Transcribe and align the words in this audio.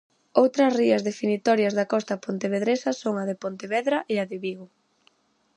Outras 0.41 0.71
rías 0.79 1.05
definitorias 1.09 1.73
da 1.77 1.89
costa 1.93 2.15
pontevedresa 2.25 2.89
son 3.01 3.15
a 3.17 3.23
de 3.29 3.35
Pontevedra 3.43 3.97
e 4.13 4.15
a 4.23 4.25
de 4.31 4.37
Vigo. 4.45 4.67